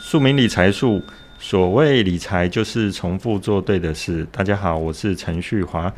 [0.00, 1.02] 庶民理财术，
[1.40, 4.24] 所谓理财就是重复做对的事。
[4.30, 5.92] 大家好，我是陈旭华。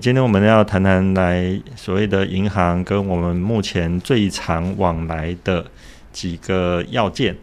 [0.00, 5.64] 今天我们要谈谈来所谓的银行跟我们目前最常往来的
[6.10, 7.36] 几个要件。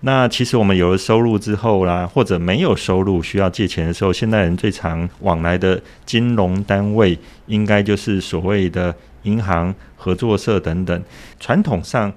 [0.00, 11.02] 那其实我们有了收入之后啦，或者没有收入需要借钱的时候，现代人最常往来的金融单位，应该就是所谓的银行、合作社等等。
[11.40, 12.12] 传统上，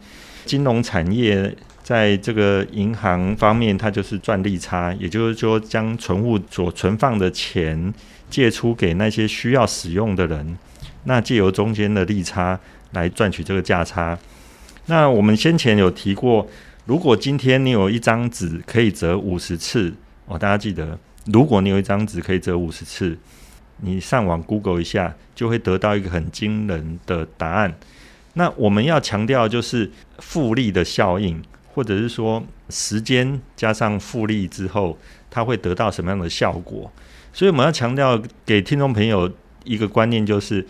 [0.46, 1.56] 金融产业
[1.88, 7.94] 在这个银行方面，它就是赚利差，也就是说，将存户所存放的钱
[8.30, 10.58] 借出给那些需要使用的人，
[11.06, 12.60] 那借由中间的利差
[12.92, 14.20] 来赚取这个价差。
[14.88, 16.46] 那我们先前有提过。
[16.88, 19.94] 如果今天你有一张纸可以折五十次，
[20.26, 23.18] 哦，大家记得，如果你有一张纸可以折五十次，
[23.78, 27.74] 你上网 Google 一下，就会得到一个很惊人的答案。
[28.34, 31.42] 那我们要强调就是复利的效应，
[31.78, 34.98] 或者是说时间加上复利之后，
[35.30, 36.92] 它会得到什么样的效果？
[37.32, 39.32] 所以我们要强调给听众朋友
[39.64, 40.66] 一个观念，就是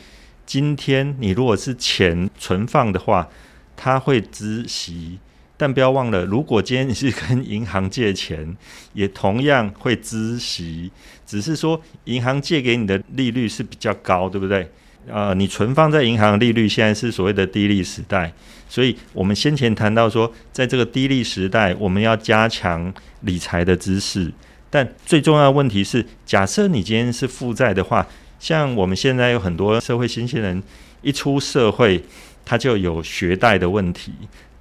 [0.45, 3.29] 今天你如果是钱存放的话，
[3.77, 5.19] 它会孳息。
[5.55, 8.57] 但不要忘了，如果今天你是跟银行借钱，
[8.91, 10.91] 也同样会孳息，
[11.25, 14.69] 只是说银行借给你的利率是比较高，对不对？
[15.09, 18.31] 呃，你存放在银行利率现在是所谓的低利时代，
[18.69, 24.31] 所以我们先前谈到说，在这个低利时代，我们要加强理财的知识。
[24.69, 28.05] 但最重要的问题是，假设你今天是负债的话，
[28.39, 30.61] 像我们现在有很多社会新鲜人
[31.01, 32.03] 一出社会，
[32.43, 34.13] 他就有学贷的问题。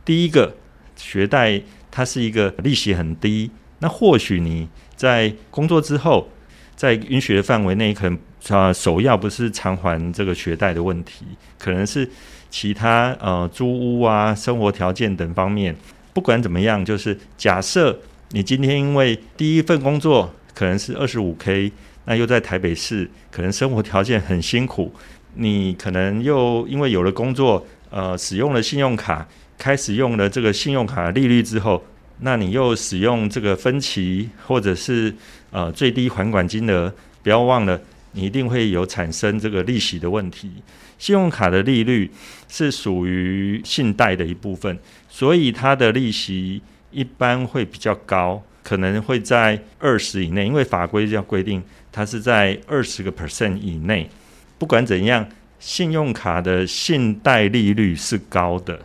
[0.04, 0.54] 第一个。
[0.98, 6.26] 学贷它是一个利息很低，那或许你在工作之后，
[6.76, 8.18] 在允许的范围内，可能
[8.50, 11.24] 啊首要不是偿还这个学贷的问题，
[11.58, 12.08] 可能是
[12.50, 15.74] 其他呃租屋啊、生活条件等方面。
[16.12, 17.98] 不管怎么样，就是假设
[18.30, 21.72] 你今天因为第一份工作可能是二十五 K，
[22.04, 24.92] 那又在台北市，可能生活条件很辛苦，
[25.34, 29.26] 你可能又因为有了工作，呃，使用了信用卡。
[29.58, 31.82] 开始用了这个信用卡利率之后，
[32.20, 35.10] 那你又使用这个分期或者是
[35.56, 37.80] 呃最低还款金额，不要忘了，
[38.12, 40.52] 你一定会有产生这个利息的问题。
[40.98, 42.10] 信用卡的利率
[42.46, 44.78] 是属于信贷的一部分，
[45.08, 54.06] 所以它的利息一般会比较高，可能会在二十以内，因为法规要规定它是在二十个 percent 以内。
[54.58, 55.26] 不管怎样，
[55.58, 58.78] 信用卡的信贷利率是高的。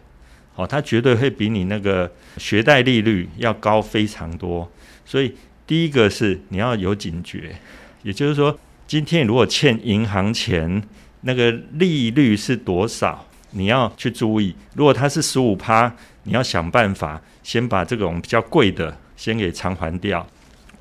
[0.55, 4.69] 哦，它绝对会比你那个学贷利率要高非常多，
[5.05, 5.33] 所以
[5.65, 7.55] 第一个是你要有警觉，
[8.03, 10.83] 也就是说，今天如果欠银行钱，
[11.21, 14.55] 那个利率是多少，你要去注意。
[14.75, 20.25] 如果它是十五趴，你要想办法先把这种比较贵的先给偿还掉。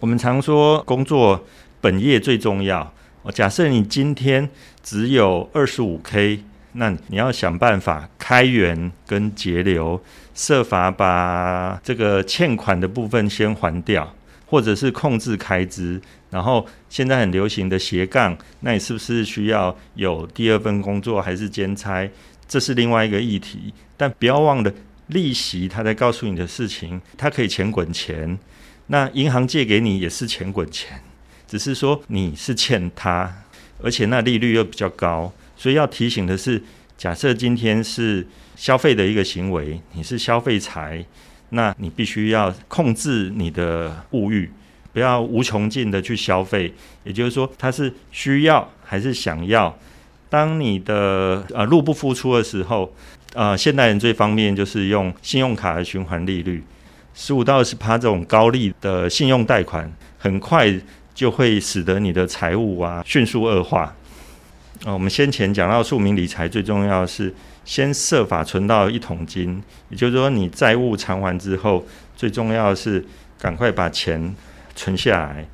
[0.00, 1.46] 我们常说工作
[1.80, 2.92] 本业最重要。
[3.32, 4.48] 假设你今天
[4.82, 6.42] 只有二十五 K。
[6.72, 10.00] 那你要想办法开源跟节流，
[10.36, 14.14] 设法把这个欠款的部分先还掉，
[14.50, 16.02] 或者是控制开支。
[16.28, 22.08] 然后现在很流行的斜杠，那你是不是需要有第二份工作还是兼差？
[22.46, 23.72] 这是另外一个议题。
[23.96, 24.72] 但不要忘了
[25.06, 28.38] 利息，他在告诉你的事情，它可以钱滚钱。
[28.88, 31.00] 那银行借给你也是钱滚钱，
[31.46, 33.44] 只是说你是欠他，
[33.80, 35.32] 而且那利率又比较高。
[35.56, 36.62] 所以要提醒的是，
[36.96, 41.04] 假设今天是消费的一个行为，你是消费财，
[41.50, 44.50] 那你必须要控制你的物欲，
[44.92, 46.72] 不要无穷尽的去消费。
[47.04, 49.76] 也就是说，它是需要还是想要？
[50.28, 52.94] 当你的呃入不敷出的时候，
[53.34, 56.62] 呃，现代人最方便就是用信用卡的循环利率，
[57.14, 60.72] 十五到二十趴这种高利的信用贷款，很快
[61.12, 63.94] 就会使得你的财务啊迅速恶化。
[64.84, 67.34] 啊，我们先前讲到庶民理财最重要的是
[67.66, 71.86] 先设法存到一桶金，也就是说你债务偿还之后，
[72.16, 73.04] 最重要的是
[73.38, 74.34] 赶快把钱
[74.74, 75.46] 存下来。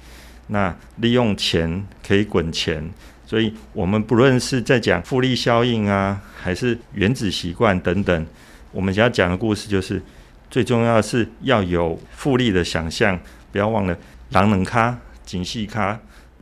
[0.46, 2.88] 那利用钱可以滚钱，
[3.26, 8.26] 所以我们不论是在讲复利效应啊，还是原子习惯等等，
[8.70, 10.00] 我们想要讲的故事就是
[10.48, 13.18] 最重要的是要有复利的想象，
[13.50, 13.98] 不要忘了
[14.30, 15.98] 狼人咖、景气咖。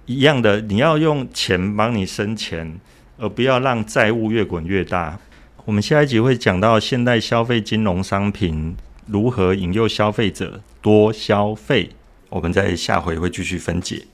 [0.06, 2.78] 一样的，你要用钱帮你生钱，
[3.16, 5.18] 而不要让债务越滚越大。
[5.64, 11.88] 我们下一集会讲到现代消费金融商品如何引诱消费者多消费，
[12.28, 14.04] 我们在下回会继续分解。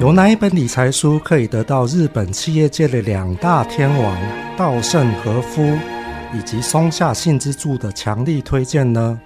[0.00, 4.18] 有哪一本理财书可以得到日本企业界的两大天王
[4.56, 5.78] 稻盛和夫
[6.34, 9.20] 以及松下幸之助的强力推荐呢？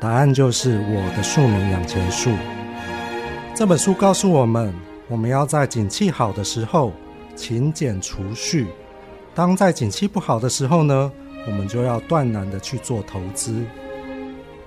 [0.00, 2.30] 答案就是《我的庶民养钱术》。
[3.54, 4.72] 这本书告诉我们，
[5.08, 6.90] 我们要在景气好的时候
[7.36, 8.64] 勤俭储蓄；
[9.34, 11.12] 当在景气不好的时候呢，
[11.46, 13.62] 我们就要断然的去做投资。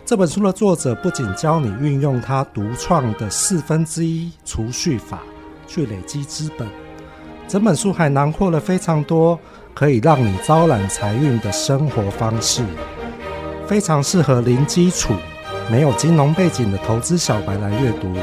[0.06, 5.24] 这本书的作者不仅教你运用他独创的四分之一储蓄法
[5.66, 6.68] 去累积资本，
[7.48, 9.40] 整本书还囊括了非常多
[9.74, 12.64] 可以让你招揽财运的生活方式，
[13.68, 15.14] 非常适合零基础、
[15.72, 18.14] 没有金融背景的投资小白来阅读。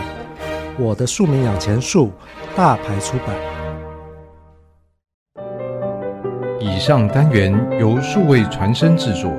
[0.78, 2.12] 我的庶民养钱术，
[2.54, 3.34] 大牌出版。
[6.60, 9.30] 以上单元由数位传声制作。